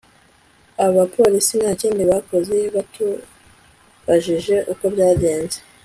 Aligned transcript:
Aba 0.85 1.03
police 1.15 1.53
ntakindi 1.61 2.03
bakoze 2.11 2.55
batubajije 2.75 4.55
uko 4.71 4.83
byagenze 4.93 5.59